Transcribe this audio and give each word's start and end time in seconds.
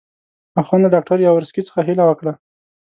اخند 0.61 0.83
له 0.83 0.89
ډاکټر 0.93 1.17
یاورسکي 1.27 1.61
څخه 1.67 1.79
هیله 1.87 2.03
وکړه. 2.07 2.33